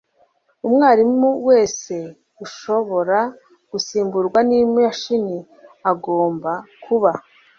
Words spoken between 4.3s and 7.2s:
nimashini agomba kuba